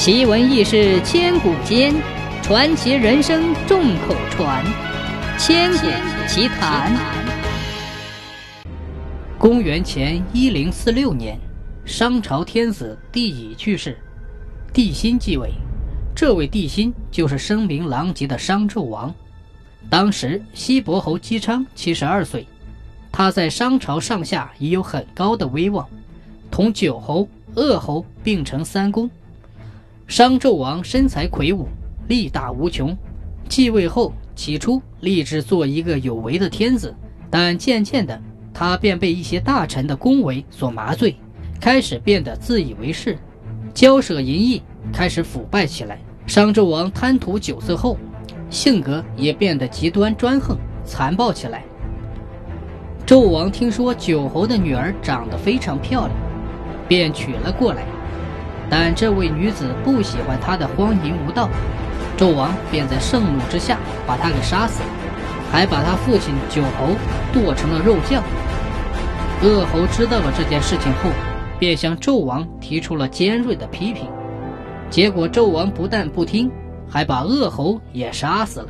[0.00, 1.94] 奇闻异事千古间，
[2.42, 4.64] 传奇人生众口传。
[5.38, 5.86] 千古
[6.26, 6.98] 奇谈。
[9.38, 11.38] 公元前一零四六年，
[11.84, 13.98] 商朝天子帝乙去世，
[14.72, 15.50] 帝辛继位。
[16.16, 19.14] 这位帝辛就是声名狼藉的商纣王。
[19.90, 22.46] 当时西伯侯姬昌七十二岁，
[23.12, 25.86] 他在商朝上下已有很高的威望，
[26.50, 29.10] 同九侯、鄂侯并称三公。
[30.10, 31.68] 商纣王身材魁梧，
[32.08, 32.98] 力大无穷。
[33.48, 36.92] 继位后，起初立志做一个有为的天子，
[37.30, 38.20] 但渐渐的，
[38.52, 41.14] 他便被一些大臣的恭维所麻醉，
[41.60, 43.16] 开始变得自以为是，
[43.72, 44.60] 骄奢淫逸，
[44.92, 46.00] 开始腐败起来。
[46.26, 47.96] 商纣王贪图酒色后，
[48.50, 51.62] 性格也变得极端专横、残暴起来。
[53.06, 56.18] 纣王听说九侯的女儿长得非常漂亮，
[56.88, 57.84] 便娶了过来。
[58.70, 61.48] 但这位女子不喜欢他的荒淫无道，
[62.16, 64.88] 纣王便在盛怒之下把她给杀死了，
[65.50, 66.94] 还把他父亲九侯
[67.32, 68.22] 剁成了肉酱。
[69.42, 71.10] 鄂侯知道了这件事情后，
[71.58, 74.06] 便向纣王提出了尖锐的批评。
[74.88, 76.50] 结果纣王不但不听，
[76.88, 78.68] 还把鄂侯也杀死了，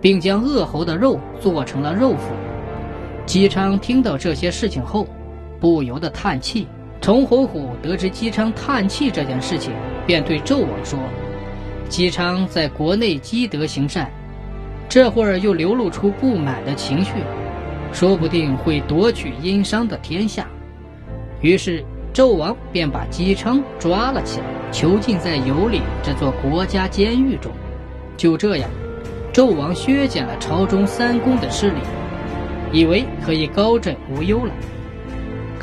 [0.00, 2.18] 并将鄂侯的肉做成了肉脯。
[3.26, 5.06] 姬昌听到这些事情后，
[5.58, 6.68] 不由得叹气。
[7.04, 9.74] 崇侯虎得知姬昌叹气这件事情，
[10.06, 10.98] 便对纣王说
[11.86, 14.10] ：“姬昌在国内积德行善，
[14.88, 17.12] 这会儿又流露出不满的情绪，
[17.92, 20.48] 说不定会夺取殷商的天下。”
[21.42, 27.52] 于是纣王便把姬昌抓了起来，囚禁在有里这座国家监狱中。
[28.16, 28.70] 就这样，
[29.30, 31.80] 纣王削减了朝中三公的势力，
[32.72, 34.52] 以为可以高枕无忧了。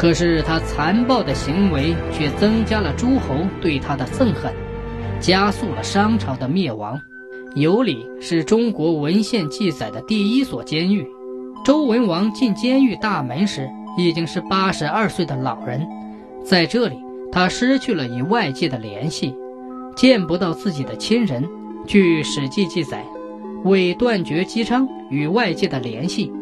[0.01, 4.51] 可是他残暴的行为却增加了诸侯对他的憎恨，
[5.19, 6.99] 加速了商朝的灭亡。
[7.53, 11.05] 有里是中国文献记载的第一所监狱。
[11.63, 15.87] 周文王进监狱大门时已经是八十二岁的老人，
[16.43, 16.95] 在这里
[17.31, 19.35] 他失去了与外界的联系，
[19.95, 21.47] 见不到自己的亲人。
[21.85, 23.05] 据《史记》记载，
[23.65, 26.33] 为断绝姬昌与外界的联系，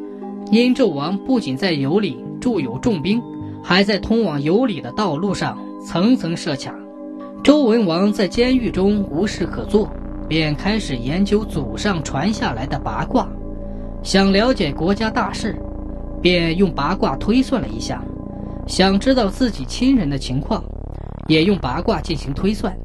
[0.50, 3.22] 殷纣王不仅在有里驻有重兵。
[3.64, 6.74] 还在通往有里的道路上层层设卡。
[7.44, 9.90] 周文王在监狱中无事可做，
[10.28, 13.28] 便开始研究祖上传下来的八卦，
[14.04, 15.56] 想了解国家大事，
[16.22, 18.04] 便用八卦推算了一下，
[18.68, 20.64] 想知道自己亲人的情况，
[21.28, 22.76] 也用八卦进行推算。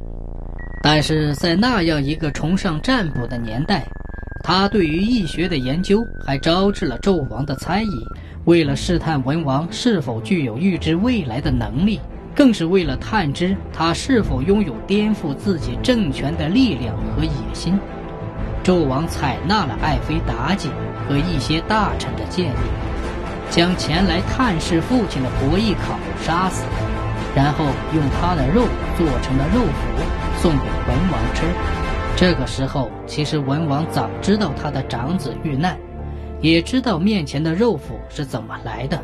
[0.83, 3.87] 但是在那样一个崇尚占卜的年代，
[4.45, 8.07] 他对于易学的研究还招致了纣王的猜疑。
[8.45, 11.99] 为了试探文王是否具有预知未来的能力，
[12.35, 17.79] 更是为了探知他是否拥有颠覆自己政权的力量和野心，
[18.63, 20.69] 纣王采纳了爱妃妲己
[21.09, 22.69] 和一些大臣的建议，
[23.49, 26.65] 将前来探视父亲的伯邑考杀死，
[27.35, 28.67] 然后用他的肉
[28.99, 31.47] 做成了肉脯送给文王吃。
[32.15, 35.79] 这个时候，其实文王早知道他的长子遇难。
[36.45, 39.01] 也知道面前的肉脯是怎么来的，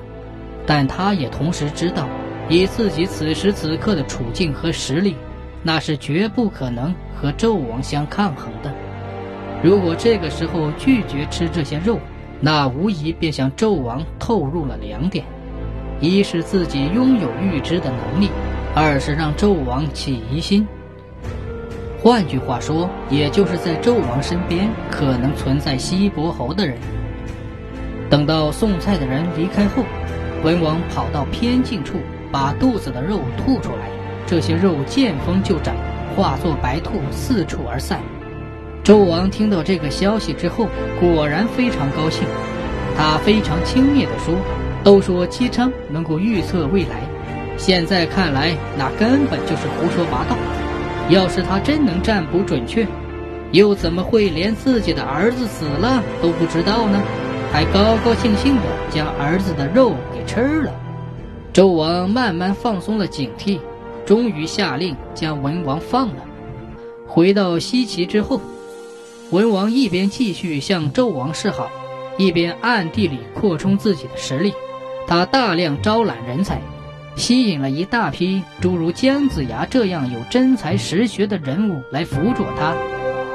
[0.66, 2.06] 但他也同时知道，
[2.50, 5.16] 以自己此时此刻的处境和实力，
[5.62, 8.70] 那是绝不可能和纣王相抗衡的。
[9.62, 11.98] 如果这个时候拒绝吃这些肉，
[12.40, 15.24] 那无疑便向纣王透露了两点：
[15.98, 18.28] 一是自己拥有预知的能力，
[18.74, 20.68] 二是让纣王起疑心。
[22.02, 26.76] 换句话说，也就是在纣王身边可能存在西伯侯的人。
[28.10, 29.84] 等到送菜的人离开后，
[30.42, 31.98] 文王跑到偏静处，
[32.32, 33.88] 把肚子的肉吐出来。
[34.26, 35.72] 这些肉见风就长，
[36.16, 38.00] 化作白兔四处而散。
[38.82, 40.66] 周王听到这个消息之后，
[40.98, 42.24] 果然非常高兴。
[42.96, 44.34] 他非常轻蔑地说
[44.82, 47.02] ：“都说姬昌能够预测未来，
[47.56, 50.36] 现在看来那根本就是胡说八道。
[51.10, 52.84] 要是他真能占卜准确，
[53.52, 57.00] 又怎么会连自己的儿子死了都不知道呢？”
[57.52, 60.72] 还高高兴兴地将儿子的肉给吃了。
[61.52, 63.58] 周王慢慢放松了警惕，
[64.06, 66.24] 终于下令将文王放了。
[67.06, 68.40] 回到西岐之后，
[69.30, 71.68] 文王一边继续向纣王示好，
[72.16, 74.54] 一边暗地里扩充自己的实力。
[75.08, 76.62] 他大量招揽人才，
[77.16, 82.76] 吸引了一大批诸如姜子牙这样有真才实学的人物来辅佐他。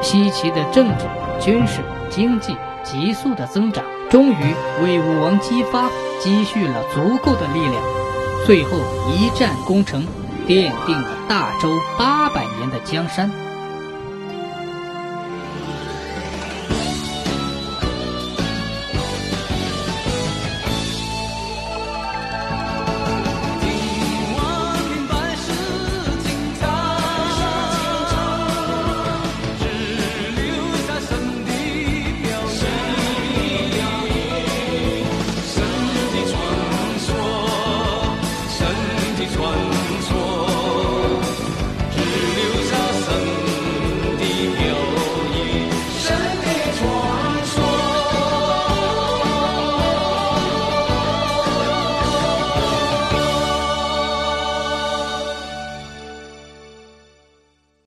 [0.01, 1.05] 西岐的政治、
[1.41, 3.83] 军事、经济急速的增长。
[4.15, 5.89] 终于为武王姬发
[6.21, 7.83] 积蓄了足够的力量，
[8.45, 8.77] 最后
[9.11, 10.07] 一战功成，
[10.47, 13.44] 奠定了大周八百年年的江山。